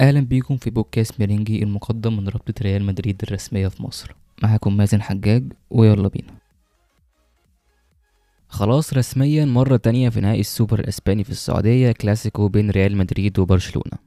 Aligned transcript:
أهلا 0.00 0.20
بيكم 0.20 0.56
في 0.56 0.70
بودكاست 0.70 1.20
ميرينجي 1.20 1.62
المقدم 1.62 2.16
من 2.16 2.28
رابطة 2.28 2.54
ريال 2.62 2.84
مدريد 2.84 3.22
الرسمية 3.22 3.68
في 3.68 3.82
مصر. 3.82 4.14
معاكم 4.42 4.76
مازن 4.76 5.02
حجاج 5.02 5.52
ويلا 5.70 6.08
بينا. 6.08 6.34
خلاص 8.48 8.94
رسميا 8.94 9.44
مرة 9.44 9.76
تانية 9.76 10.08
في 10.08 10.20
نهائي 10.20 10.40
السوبر 10.40 10.80
الإسباني 10.80 11.24
في 11.24 11.30
السعودية 11.30 11.92
كلاسيكو 11.92 12.48
بين 12.48 12.70
ريال 12.70 12.96
مدريد 12.96 13.38
وبرشلونة. 13.38 13.98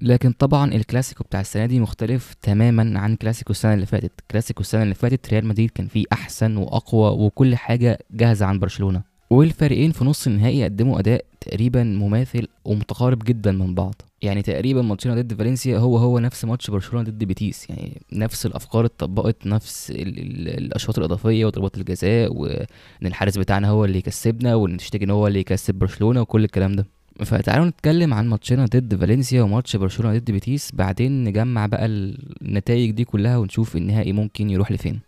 لكن 0.00 0.32
طبعا 0.32 0.74
الكلاسيكو 0.74 1.24
بتاع 1.24 1.40
السنة 1.40 1.66
دي 1.66 1.80
مختلف 1.80 2.34
تماما 2.42 3.00
عن 3.00 3.16
كلاسيكو 3.16 3.50
السنة 3.50 3.74
اللي 3.74 3.86
فاتت. 3.86 4.12
كلاسيكو 4.30 4.60
السنة 4.60 4.82
اللي 4.82 4.94
فاتت 4.94 5.28
ريال 5.32 5.46
مدريد 5.46 5.70
كان 5.70 5.86
فيه 5.88 6.04
أحسن 6.12 6.56
وأقوى 6.56 7.26
وكل 7.26 7.56
حاجة 7.56 7.98
جاهزة 8.10 8.46
عن 8.46 8.58
برشلونة. 8.58 9.13
والفريقين 9.30 9.92
في 9.92 10.04
نص 10.04 10.26
النهائي 10.26 10.64
قدموا 10.64 10.98
أداء 10.98 11.24
تقريبا 11.40 11.82
مماثل 11.84 12.48
ومتقارب 12.64 13.18
جدا 13.24 13.52
من 13.52 13.74
بعض. 13.74 13.94
يعني 14.22 14.42
تقريبا 14.42 14.82
ماتشنا 14.82 15.14
ضد 15.14 15.34
فالنسيا 15.34 15.78
هو 15.78 15.96
هو 15.98 16.18
نفس 16.18 16.44
ماتش 16.44 16.70
برشلونة 16.70 17.10
ضد 17.10 17.24
بيتيس. 17.24 17.70
يعني 17.70 18.02
نفس 18.12 18.46
الأفكار 18.46 18.84
اتطبقت 18.84 19.46
نفس 19.46 19.90
ال 19.90 20.18
ال 20.18 20.48
الأشواط 20.48 20.98
الإضافية 20.98 21.46
وضربات 21.46 21.76
الجزاء 21.76 22.32
وإن 22.36 22.66
الحارس 23.06 23.38
بتاعنا 23.38 23.68
هو 23.68 23.84
اللي 23.84 23.98
يكسبنا 23.98 24.54
وإن 24.54 24.78
ان 25.02 25.10
هو 25.10 25.26
اللي 25.26 25.40
يكسب 25.40 25.74
برشلونة 25.74 26.20
وكل 26.20 26.44
الكلام 26.44 26.72
ده. 26.76 26.86
فتعالوا 27.24 27.66
نتكلم 27.66 28.14
عن 28.14 28.28
ماتشنا 28.28 28.64
ضد 28.64 28.94
فالنسيا 28.94 29.42
وماتش 29.42 29.76
برشلونة 29.76 30.18
ضد 30.18 30.30
بيتيس. 30.30 30.70
بعدين 30.72 31.24
نجمع 31.24 31.66
بقى 31.66 31.86
النتائج 31.86 32.90
دي 32.90 33.04
كلها 33.04 33.36
ونشوف 33.38 33.76
النهائي 33.76 34.12
ممكن 34.12 34.50
يروح 34.50 34.72
لفين. 34.72 35.00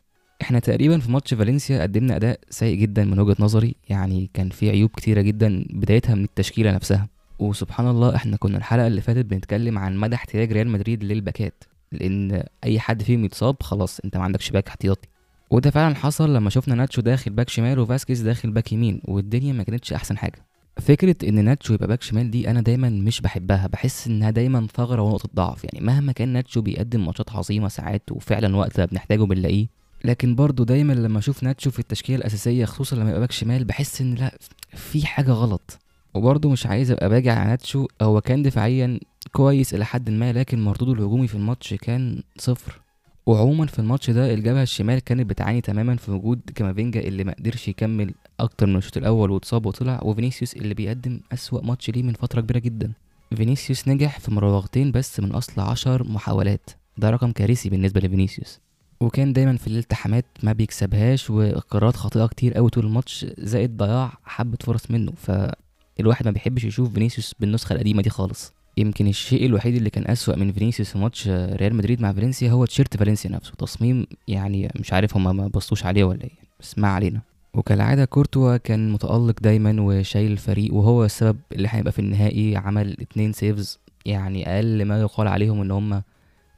إحنا 0.43 0.59
تقريبا 0.59 0.99
في 0.99 1.11
ماتش 1.11 1.35
فالنسيا 1.35 1.83
قدمنا 1.83 2.17
أداء 2.17 2.41
سيء 2.51 2.77
جدا 2.77 3.05
من 3.05 3.21
وجهة 3.21 3.37
نظري. 3.39 3.75
يعني 3.89 4.31
كان 4.35 4.51
في 4.51 4.71
عيوب 4.71 4.91
كتيرة 4.91 5.21
جدا 5.21 5.65
بدايتها 5.71 6.15
من 6.15 6.25
التشكيلة 6.25 6.73
نفسها. 6.73 7.09
وسبحان 7.39 7.89
الله 7.89 8.17
إحنا 8.17 8.37
كنا 8.37 8.59
الحلقة 8.59 8.87
اللي 8.87 9.01
فاتت 9.01 9.25
بنتكلم 9.25 9.79
عن 9.79 9.97
مدى 9.97 10.15
احتياج 10.15 10.53
ريال 10.53 10.69
مدريد 10.69 11.05
لل 11.05 11.20
back 11.20 11.50
ات. 11.50 11.65
لأن 11.93 12.43
أي 12.65 12.80
حد 12.80 13.03
فيهم 13.03 13.25
يتصاب 13.25 13.57
خلاص 13.63 14.01
أنت 14.01 14.17
ما 14.17 14.23
عندكش 14.25 14.51
back 14.51 14.69
احتياطي. 14.69 15.09
وده 15.51 15.71
فعلا 15.71 15.95
حصل 15.95 16.35
لما 16.35 16.51
شفنا 16.51 16.75
ناتشو 16.75 17.01
داخل 17.01 17.30
back 17.30 17.49
شمال 17.49 17.79
وفاسكيز 17.79 18.23
داخل 18.23 18.51
back 18.51 18.73
يمين 18.73 19.01
والدنيا 19.05 19.53
ما 19.53 19.63
كانتش 19.63 19.93
أحسن 19.93 20.19
حاجة. 20.19 20.47
فكرة 20.80 21.29
إن 21.29 21.45
ناتشو 21.45 21.75
يبقى 21.75 21.88
back 21.88 22.02
شمال 22.03 22.30
دي 22.30 22.51
أنا 22.51 22.60
دايما 22.60 22.88
مش 22.88 23.21
بحبها. 23.21 23.66
بحس 23.66 24.07
إنها 24.07 24.30
دايما 24.30 24.66
ثغرة 24.75 25.03
ونقطة 25.03 25.29
ضعف. 25.35 25.65
يعني 25.65 25.87
مهما 25.87 26.13
كان 26.13 26.29
ناتشو 26.29 26.60
بيقدم 26.60 27.05
ماتشات 27.05 27.32
عظيمة 27.32 27.69
ساعات 27.69 28.13
وفعلا 28.13 28.57
وقت 28.57 28.80
بنحتاجه 28.80 29.23
بنلاقيه 29.23 29.66
لكن 30.05 30.35
برضه 30.35 30.65
دايما 30.65 30.93
لما 30.93 31.19
أشوف 31.19 31.43
ناتشو 31.43 31.71
في 31.71 31.79
التشكيلة 31.79 32.19
الأساسية 32.19 32.65
خصوصا 32.65 32.97
لما 32.97 33.09
يبقى 33.09 33.21
back 33.21 33.32
شمال 33.33 33.65
بحس 33.65 34.01
إن 34.01 34.15
لأ 34.15 34.38
في 34.75 35.07
حاجة 35.07 35.30
غلط. 35.30 35.79
وبرضه 36.15 36.51
مش 36.51 36.66
عايز 36.66 36.91
أبقى 36.91 37.09
باجي 37.09 37.30
على 37.30 37.49
ناتشو 37.51 37.87
هو 38.03 38.21
كان 38.21 38.43
دفاعيا 38.43 39.01
كويس 39.33 39.75
إلى 39.75 39.85
حد 39.85 40.11
ما 40.11 40.33
لكن 40.33 40.65
مردوده 40.65 40.93
الهجومي 40.93 41.27
في 41.29 41.35
الماتش 41.35 41.75
كان 41.75 42.23
صفر. 42.38 42.80
وعموما 43.27 43.66
في 43.66 43.79
الماتش 43.79 44.11
ده 44.11 44.35
الجبهة 44.35 44.63
الشمال 44.63 44.99
كانت 44.99 45.30
بتعاني 45.30 45.61
تماما 45.61 45.97
في 45.97 46.10
وجود 46.10 46.41
كامافينجا 46.55 47.01
اللي 47.01 47.25
ما 47.25 47.33
قدرش 47.33 47.69
يكمل 47.69 48.15
أكتر 48.41 48.66
من 48.66 48.77
الشوط 48.77 48.97
الأول 48.97 49.31
واتصاب 49.31 49.66
وطلع 49.66 50.01
وفينيسيوس 50.03 50.57
اللي 50.57 50.75
بيقدم 50.75 51.21
أسوأ 51.33 51.63
ماتش 51.63 51.91
ليه 51.91 52.03
من 52.03 52.13
فترة 52.13 52.41
كبيرة 52.41 52.59
جدا. 52.59 52.93
فينيسيوس 53.37 53.88
نجح 53.88 54.19
في 54.21 54.31
مراوغتين 54.35 54.93
بس 54.93 55.21
من 55.21 55.33
أصل 55.33 55.60
عشر 55.60 56.05
محاولات. 56.09 56.71
ده 56.99 57.10
رقم 57.10 57.33
كارثي 57.33 57.69
بالنسبة 57.69 58.01
لفينيسيوس. 58.01 58.60
وكان 59.01 59.33
دايما 59.33 59.57
في 59.57 59.66
الالتحامات 59.66 60.25
ما 60.43 60.52
بيكسبهاش 60.52 61.30
وقرارات 61.30 61.97
خاطئة 61.97 62.27
كتير 62.27 62.55
قوي 62.55 62.71
طول 62.71 62.87
الماتش 62.87 63.27
زائد 63.38 63.77
ضياع 63.77 64.19
حبة 64.25 64.59
فرص 64.61 64.91
منه. 64.91 65.12
فالواحد 65.16 66.25
ما 66.27 66.31
بيحبش 66.31 66.65
يشوف 66.65 66.93
فينيسيوس 66.94 67.34
بالنسخة 67.41 67.72
القديمة 67.72 68.03
دي 68.03 68.11
خالص. 68.11 68.53
يمكن 68.77 69.06
الشيء 69.06 69.47
الوحيد 69.47 69.75
اللي 69.75 69.91
كان 69.91 70.11
أسوأ 70.11 70.37
من 70.37 70.53
فينيسيوس 70.53 70.91
في 70.91 70.99
ماتش 70.99 71.28
ريال 71.28 71.75
مدريد 71.75 72.00
مع 72.00 72.12
فالنسيا 72.12 72.50
هو 72.50 72.65
تيشيرت 72.65 72.97
فالنسيا 72.97 73.31
نفسه. 73.31 73.53
تصميم 73.59 74.06
يعني 74.28 74.71
مش 74.81 74.93
عارف 74.93 75.16
هما 75.16 75.33
ما 75.33 75.49
بصوش 75.49 75.84
عليه 75.84 76.05
ولا 76.05 76.25
إيه 76.25 76.31
بس 76.60 76.78
ما 76.78 76.88
علينا. 76.88 77.21
وكالعادة 77.55 78.05
كورتوا 78.05 78.56
كان 78.56 78.93
متألق 78.93 79.41
دايما 79.41 79.76
وشايل 79.82 80.32
الفريق 80.32 80.75
وهو 80.75 81.04
السبب 81.04 81.37
اللي 81.53 81.69
هيبقى 81.70 81.93
في 81.93 81.99
النهائي 81.99 82.56
عمل 82.56 82.97
اتنين 83.00 83.32
saves. 83.32 83.78
يعني 84.06 84.56
أقل 84.56 84.84
ما 84.84 85.00
يقال 85.00 85.28
عليهم 85.28 85.60
إن 85.60 85.70
هما 85.70 86.03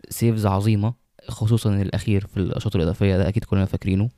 saves 0.08 0.46
عظيمة. 0.46 1.07
خصوصا 1.30 1.74
الأخير 1.82 2.26
في 2.26 2.36
الأشواط 2.36 2.76
الإضافية 2.76 3.16
ده 3.16 3.28
أكيد 3.28 3.44
كلنا 3.44 3.64
فاكرينه. 3.64 4.08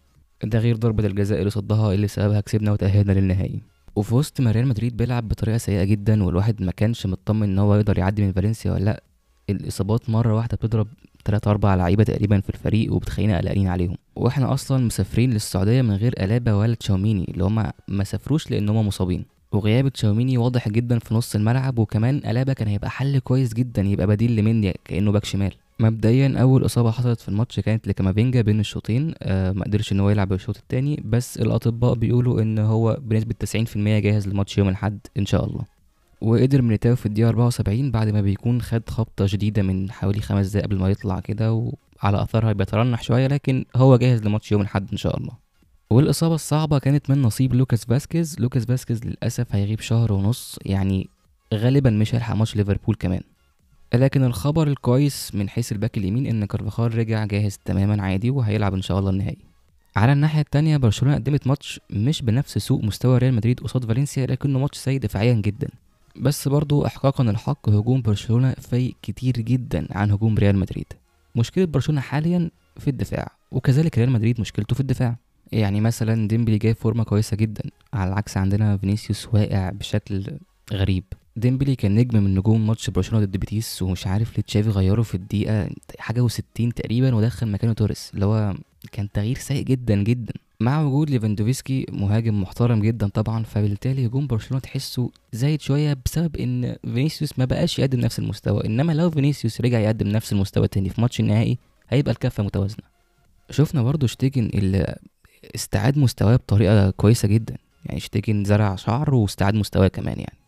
ده 0.45 0.59
غير 0.59 0.77
ضربة 0.77 1.07
الجزاء 1.07 1.39
اللي 1.39 1.51
صدها 1.51 1.95
اللي 1.95 2.09
سببها 2.09 2.41
كسبنا 2.41 2.73
وتأهلنا 2.73 3.13
للنهائي. 3.13 3.61
وفي 3.97 4.15
وسط 4.15 4.41
ما 4.41 4.51
ريال 4.51 4.67
مدريد 4.67 4.97
بيلعب 4.97 5.29
بطريقة 5.29 5.59
سيئة 5.59 5.85
جدا 5.85 6.25
والواحد 6.25 6.63
ما 6.63 6.73
كانش 6.73 7.07
مطمن 7.07 7.43
إن 7.43 7.59
هو 7.59 7.75
يقدر 7.75 7.99
يعدي 7.99 8.23
من 8.23 8.33
فالنسيا 8.33 8.73
ولا 8.73 8.85
لأ 8.85 9.03
الإصابات 9.51 10.11
مرة 10.11 10.35
واحدة 10.35 10.57
بتضرب 10.57 10.87
تلاتة 11.25 11.51
أربع 11.51 11.75
لعيبة 11.75 12.05
تقريبا 12.05 12.41
في 12.41 12.49
الفريق 12.51 12.93
وبتخلينا 12.95 13.39
قلقانين 13.39 13.69
عليهم. 13.69 13.97
وإحنا 14.17 14.55
أصلا 14.55 14.85
مسافرين 14.85 15.31
للسعودية 15.33 15.83
من 15.83 15.95
غير 15.95 16.15
ألابا 16.21 16.53
ولا 16.53 16.75
تشاوميني 16.75 17.25
اللي 17.31 17.45
هما 17.45 17.73
ما 17.89 18.05
سافروش 18.05 18.51
لأن 18.51 18.69
هما 18.69 18.83
مصابين. 18.83 19.25
وغياب 19.53 19.89
تشاوميني 19.89 20.39
واضح 20.39 20.69
جدا 20.69 20.99
في 20.99 21.15
نص 21.15 21.35
الملعب 21.35 21.79
وكمان 21.79 22.17
ألابا 22.17 22.53
كان 22.53 22.69
هيبقى 22.69 22.91
حل 22.91 23.19
كويس 23.19 23.55
جدا 23.55 23.83
يبقى 23.83 24.07
بديل 24.07 24.37
لمندي 24.37 24.73
كأنه 24.85 25.13
back 25.13 25.25
شمال. 25.25 25.53
مبدئيا 25.81 26.39
أول 26.41 26.65
إصابة 26.65 26.91
حصلت 26.91 27.21
في 27.21 27.29
الماتش 27.29 27.61
كانت 27.61 27.89
لكامافينجا 27.89 28.41
بين 28.41 28.61
الشوطين. 28.61 29.15
آه 29.23 29.53
ما 29.53 29.65
قدرش 29.65 29.93
ان 29.93 30.01
هو 30.01 30.11
يلعب 30.11 30.33
الشوط 30.33 30.57
الثاني 30.57 31.03
بس 31.05 31.39
الأطباء 31.39 31.95
بيقولوا 31.95 32.43
إن 32.43 32.59
هو 32.59 32.99
بنسبة 33.03 33.35
90% 33.45 33.77
جاهز 33.77 34.29
لماتش 34.29 34.59
يوم 34.59 34.69
الأحد 34.69 34.99
إن 35.19 35.27
شاء 35.27 35.45
الله. 35.45 35.63
وإيدر 36.21 36.63
ميليتاو 36.63 36.97
في 36.97 37.07
الدقيقة 37.07 37.29
74 37.29 37.91
بعد 37.91 38.09
ما 38.09 38.21
بيكون 38.21 38.63
خد 38.63 38.89
خبطة 38.89 39.27
شديده 39.27 39.63
من 39.63 39.91
حوالي 39.91 40.21
خمس 40.21 40.49
دقايق 40.49 40.65
قبل 40.67 40.79
ما 40.79 40.89
يطلع 40.89 41.21
كده 41.21 41.53
وعلى 41.53 42.23
أثرها 42.23 42.53
بيترنح 42.53 43.03
شوية 43.03 43.27
لكن 43.27 43.65
هو 43.77 43.97
جاهز 43.97 44.23
لماتش 44.23 44.53
يوم 44.53 44.61
الأحد 44.61 44.89
إن 44.93 44.97
شاء 44.97 45.17
الله. 45.17 45.33
والإصابة 45.91 46.35
الصعبة 46.35 46.79
كانت 46.79 47.11
من 47.11 47.23
نصيب 47.23 47.55
لوكاس 47.55 47.85
فاسكيز. 47.85 48.37
لوكاس 48.41 48.65
فاسكيز 48.65 49.05
للأسف 49.05 49.55
هيغيب 49.55 49.81
شهر 49.81 50.13
ونص 50.13 50.59
يعني 50.65 51.09
غالبا 51.55 51.91
مش 51.91 52.15
هيلحق 52.15 52.35
ماتش 52.35 52.57
ليفربول 52.57 52.95
كمان. 52.95 53.21
لكن 53.95 54.25
الخبر 54.25 54.69
الكويس 54.69 55.35
من 55.35 55.49
حيث 55.49 55.73
ال 55.73 55.78
back 55.78 55.99
اليمين 55.99 56.27
إن 56.27 56.45
كارفاخال 56.45 56.99
رجع 56.99 57.25
جاهز 57.25 57.59
تماما 57.65 58.03
عادي 58.03 58.31
وهيلعب 58.31 58.75
إن 58.75 58.83
شاء 58.83 58.99
الله 58.99 59.11
النهائي. 59.11 59.39
على 59.97 60.13
الناحية 60.13 60.41
التانية 60.41 60.77
برشلونة 60.77 61.15
قدمت 61.15 61.47
ماتش 61.47 61.81
مش 61.91 62.23
بنفس 62.23 62.59
سوء 62.59 62.85
مستوى 62.85 63.19
ريال 63.19 63.35
مدريد 63.35 63.61
قصاد 63.61 63.85
فالنسيا 63.85 64.27
لكنه 64.27 64.59
ماتش 64.59 64.79
سيء 64.79 65.01
دفاعيا 65.01 65.35
جدا. 65.35 65.69
بس 66.17 66.49
برضو 66.49 66.87
إحقاقا 66.87 67.25
للحق 67.25 67.69
هجوم 67.69 68.03
برشلونة 68.03 68.53
فايق 68.53 68.95
كتير 69.03 69.33
جدا 69.33 69.87
عن 69.91 70.11
هجوم 70.11 70.35
ريال 70.35 70.57
مدريد. 70.57 70.87
مشكلة 71.37 71.65
برشلونة 71.65 72.01
حاليا 72.01 72.51
في 72.77 72.91
الدفاع 72.91 73.31
وكذلك 73.51 73.99
ريال 73.99 74.11
مدريد 74.11 74.41
مشكلته 74.41 74.75
في 74.75 74.81
الدفاع. 74.81 75.17
يعني 75.53 75.81
مثلا 75.81 76.29
ديمبلي 76.29 76.59
جاي 76.59 76.75
فورمة 76.75 77.05
كويسة 77.05 77.37
جدا 77.37 77.63
على 77.95 78.09
العكس 78.09 78.37
عندنا 78.37 78.77
فينيسيوس 78.77 79.29
واقع 79.33 79.71
بشكل 79.71 80.39
غريب. 80.73 81.05
ديمبلي 81.41 81.77
كان 81.77 81.95
نجم 81.95 82.23
من 82.25 82.35
نجوم 82.35 82.67
ماتش 82.67 82.91
برشلونة 82.91 83.25
ضد 83.25 83.37
بيتيس 83.37 83.83
ومش 83.83 84.07
عارف 84.07 84.37
ليه 84.37 84.43
تشافي 84.43 84.71
غيره 84.71 85.03
في 85.03 85.15
الدقيقة 85.15 85.71
حاجة 85.99 86.27
و60 86.29 86.73
تقريبا 86.77 87.15
ودخل 87.15 87.49
مكانه 87.49 87.73
توريس 87.73 88.11
اللي 88.15 88.27
هو 88.27 88.55
كان 88.93 89.13
تغيير 89.13 89.37
سيء 89.39 89.63
جدا 89.65 90.03
جدا. 90.03 90.33
مع 90.61 90.83
وجود 90.83 91.11
ليفاندوفسكي 91.11 91.87
مهاجم 91.93 92.43
محترم 92.43 92.81
جدا 92.81 93.09
طبعا 93.09 93.43
فبالتالي 93.43 94.07
هجوم 94.07 94.27
برشلونة 94.27 94.61
تحسه 94.61 95.11
زايد 95.33 95.61
شوية 95.61 95.97
بسبب 96.05 96.37
إن 96.37 96.77
فينيسيوس 96.83 97.39
ما 97.39 97.45
بقاش 97.45 97.79
يقدم 97.79 98.01
نفس 98.01 98.19
المستوى. 98.19 98.67
إنما 98.67 98.93
لو 98.93 99.11
فينيسيوس 99.11 99.61
رجع 99.61 99.79
يقدم 99.79 100.09
نفس 100.09 100.33
المستوى 100.33 100.69
تاني 100.69 100.89
في 100.89 101.01
ماتش 101.01 101.21
النهائي 101.21 101.59
هيبقى 101.89 102.13
الكفة 102.13 102.43
متوازنة. 102.43 102.85
شفنا 103.51 103.83
برضو 103.83 104.07
شتيجن 104.07 104.51
اللي 104.55 104.97
استعاد 105.55 105.99
مستواه 105.99 106.37
بطريقة 106.37 106.91
كويسة 106.91 107.29
جدا. 107.29 107.57
يعني 107.87 108.01
شتيجن 108.01 108.45
زرع 108.45 108.77
شعر 108.77 109.15
واستعاد 109.15 109.55
مستواه 109.55 109.89
كمان 109.89 110.19
يعني. 110.19 110.40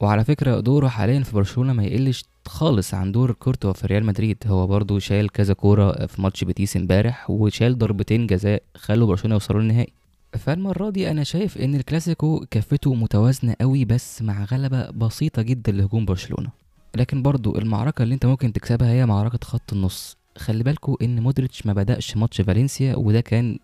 وعلى 0.00 0.24
فكرة 0.24 0.60
دوره 0.60 0.88
حاليا 0.88 1.22
في 1.22 1.32
برشلونة 1.32 1.72
ما 1.72 1.84
يقلش 1.84 2.24
خالص 2.46 2.94
عن 2.94 3.12
دور 3.12 3.32
كورتوا 3.32 3.72
في 3.72 3.86
ريال 3.86 4.06
مدريد. 4.06 4.36
هو 4.46 4.66
برضو 4.66 4.98
شايل 4.98 5.28
كذا 5.28 5.54
كورة 5.54 6.06
في 6.06 6.22
ماتش 6.22 6.44
بيتيس 6.44 6.76
امبارح 6.76 7.30
وشايل 7.30 7.78
ضربتين 7.78 8.26
جزاء 8.26 8.62
خلوا 8.76 9.06
برشلونة 9.06 9.34
يوصلوا 9.34 9.60
للنهائي. 9.60 9.92
فالمرة 10.38 10.90
دي 10.90 11.10
أنا 11.10 11.24
شايف 11.24 11.58
إن 11.58 11.74
الكلاسيكو 11.74 12.44
كفته 12.50 12.94
متوازنة 12.94 13.56
قوي 13.60 13.84
بس 13.84 14.22
مع 14.22 14.44
غلبة 14.44 14.90
بسيطة 14.90 15.42
جدا 15.42 15.72
لهجوم 15.72 16.04
برشلونة. 16.04 16.50
لكن 16.96 17.22
برضو 17.22 17.58
المعركة 17.58 18.02
اللي 18.02 18.14
أنت 18.14 18.26
ممكن 18.26 18.52
تكسبها 18.52 18.92
هي 18.92 19.06
معركة 19.06 19.38
خط 19.42 19.72
النص. 19.72 20.16
خلي 20.38 20.64
بالكو 20.64 20.98
إن 21.02 21.22
مودريتش 21.22 21.66
ما 21.66 21.72
بدأش 21.72 22.16
ماتش 22.16 22.40
فالنسيا 22.40 22.96
وده 22.96 23.20
كان 23.20 23.58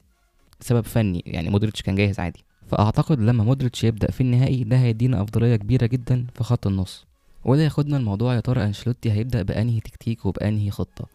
سبب 0.61 0.81
فني 0.81 1.23
يعني 1.27 1.51
مودريتش 1.51 1.83
كان 1.83 1.95
جاهز 1.95 2.19
عادي. 2.21 2.45
فأعتقد 2.75 3.21
لما 3.21 3.45
مودريتش 3.45 3.85
يبدأ 3.85 4.11
في 4.11 4.21
النهائي 4.21 4.65
ده 4.65 4.77
هيدينا 4.77 5.23
أفضلية 5.23 5.57
كبيرة 5.57 5.87
جدا 5.87 6.27
في 6.35 6.45
خط 6.45 6.67
النص. 6.67 7.05
وده 7.45 7.63
ياخدنا 7.63 7.97
الموضوع 7.97 8.35
يا 8.35 8.41
ترى 8.41 8.65
أنشلوتي 8.65 9.13
هيبدأ 9.13 9.43
بأنهي 9.43 9.81
تكتيك 9.81 10.27
وبأنهي 10.27 10.71
خطة؟ 10.71 11.07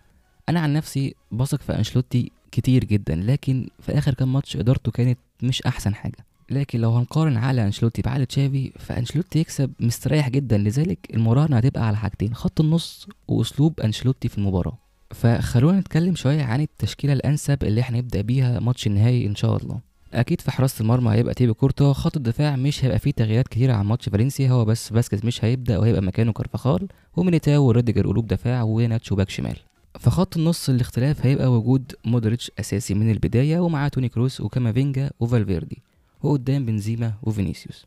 أنا 0.50 0.60
عن 0.60 0.74
نفسي 0.74 1.16
بثق 1.32 1.62
في 1.62 1.76
أنشلوتي 1.78 2.32
كتير 2.52 2.84
جدا 2.84 3.16
لكن 3.16 3.68
في 3.80 3.98
آخر 3.98 4.14
كام 4.14 4.34
ماتش 4.34 4.58
إدارته 4.58 4.92
كانت 4.92 5.18
مش 5.44 5.62
أحسن 5.62 5.96
حاجة. 5.96 6.26
لكن 6.50 6.80
لو 6.82 6.92
هنقارن 6.92 7.38
عقل 7.38 7.66
أنشيلوتي 7.66 8.02
بعقل 8.02 8.26
تشافي 8.26 8.72
فأنشيلوتي 8.80 9.40
يكسب 9.40 9.72
مستريح 9.80 10.30
جدا. 10.30 10.58
لذلك 10.58 11.00
المراهنة 11.14 11.58
هتبقى 11.58 11.88
على 11.88 11.98
حاجتين 11.98 12.34
خط 12.34 12.62
النص 12.62 13.08
وأسلوب 13.28 13.80
أنشيلوتي 13.80 14.30
في 14.30 14.38
المباراة. 14.38 14.78
فخلونا 15.12 15.80
نتكلم 15.80 16.16
شوية 16.16 16.44
عن 16.44 16.62
التشكيلة 16.62 17.14
الأنسب 17.14 17.64
اللي 17.64 17.82
إحنا 17.82 17.98
نبدأ 17.98 18.22
بيها 18.22 18.60
ماتش 18.60 18.88
النهائي 18.88 19.26
إن 19.28 19.36
شاء 19.36 19.58
الله. 19.58 19.89
أكيد 20.14 20.42
في 20.42 20.52
حراسة 20.52 20.82
المرمى 20.82 21.12
هيبقى 21.12 21.34
تيبو 21.34 21.54
كورتوا 21.54 21.94
خط 21.94 22.18
الدفاع 22.18 22.56
مش 22.56 22.86
هيبقى 22.86 23.00
فيه 23.00 23.12
تغييرات 23.12 23.48
كتيره 23.48 23.74
عن 23.74 23.86
ماتش 23.86 24.10
فالنسيا 24.10 24.50
هو 24.50 24.66
بس 24.66 24.94
فاسكيز 24.94 25.26
مش 25.26 25.46
هيبدأ 25.46 25.78
وهيبقى 25.78 26.02
مكانه 26.02 26.34
كارفاخال 26.34 26.88
وميليتاو 27.16 27.64
وريديجر 27.66 28.08
قلوب 28.08 28.28
دفاع 28.28 28.64
وناتشو 28.64 29.16
back 29.16 29.30
شمال. 29.30 29.58
فخط 30.00 30.38
النص 30.38 30.70
الاختلاف 30.70 31.26
هيبقى 31.26 31.52
وجود 31.52 31.94
مودريتش 32.06 32.52
أساسي 32.60 32.94
من 32.94 33.12
البداية 33.12 33.60
ومعاه 33.60 33.88
توني 33.88 34.10
كروس 34.10 34.42
وكامافينجا 34.42 35.12
وفالفيردي 35.20 35.82
وقدام 36.24 36.66
بنزيما 36.66 37.14
وفينيسيوس. 37.24 37.86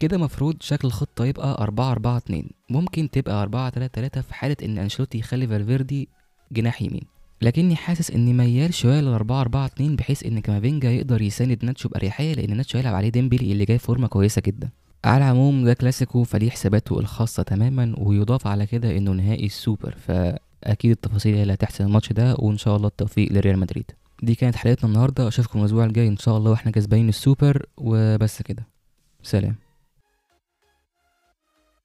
كده 0.00 0.18
مفروض 0.18 0.56
شكل 0.60 0.88
الخطة 0.88 1.24
يبقى 1.24 1.62
4 1.62 1.90
4 1.92 2.16
2 2.16 2.44
ممكن 2.70 3.10
تبقى 3.10 3.42
4 3.42 3.70
3 3.70 3.92
3 3.94 4.20
في 4.20 4.34
حالة 4.34 4.56
إن 4.62 4.78
أنشيلوتي 4.78 5.18
يخلي 5.18 5.46
فالفيردي 5.46 6.08
جناح 6.52 6.82
يمين. 6.82 7.11
لكني 7.42 7.76
حاسس 7.76 8.10
اني 8.10 8.32
ميال 8.32 8.74
شوية 8.74 9.00
لل 9.00 9.08
4 9.08 9.40
4 9.40 9.66
2 9.66 9.96
بحيث 9.96 10.26
إن 10.26 10.38
كامافينجا 10.40 10.90
يقدر 10.90 11.22
يساند 11.22 11.64
ناتشو 11.64 11.88
بأريحية 11.88 12.34
لأن 12.34 12.56
ناتشو 12.56 12.78
هيلعب 12.78 12.94
عليه 12.94 13.08
ديمبلي 13.08 13.52
اللي 13.52 13.64
جاي 13.64 13.78
فورمة 13.78 14.06
كويسة 14.06 14.42
جدا. 14.46 14.68
على 15.04 15.24
العموم 15.24 15.64
ده 15.64 15.74
كلاسيكو 15.74 16.24
فليه 16.24 16.50
حساباته 16.50 16.98
الخاصة 17.00 17.42
تماما 17.42 17.94
ويضاف 17.98 18.46
على 18.46 18.66
كده 18.66 18.96
إنه 18.96 19.12
نهائي 19.12 19.46
السوبر 19.46 19.94
فأكيد 20.06 20.90
التفاصيل 20.90 21.34
هي 21.34 21.42
اللي 21.42 21.52
هتحسن 21.54 21.84
الماتش 21.84 22.12
ده 22.12 22.34
وإن 22.38 22.58
شاء 22.58 22.76
الله 22.76 22.88
التوفيق 22.88 23.32
لريال 23.32 23.58
مدريد. 23.58 23.90
دي 24.22 24.34
كانت 24.34 24.56
حلقتنا 24.56 24.88
النهارده 24.90 25.28
أشوفكم 25.28 25.60
الأسبوع 25.60 25.84
الجاي 25.84 26.08
إن 26.08 26.16
شاء 26.16 26.36
الله 26.38 26.50
وإحنا 26.50 26.70
كسبانين 26.72 27.08
السوبر 27.08 27.66
وبس 27.76 28.42
كده. 28.42 28.66
سلام. 29.22 29.54